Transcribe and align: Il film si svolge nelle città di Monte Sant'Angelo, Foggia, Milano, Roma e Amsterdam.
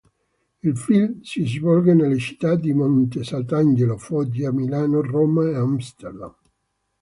Il 0.63 0.75
film 0.79 1.21
si 1.23 1.45
svolge 1.45 1.93
nelle 1.93 2.17
città 2.17 2.55
di 2.55 2.73
Monte 2.73 3.23
Sant'Angelo, 3.23 3.97
Foggia, 3.99 4.51
Milano, 4.51 4.99
Roma 5.03 5.47
e 5.47 5.53
Amsterdam. 5.55 6.35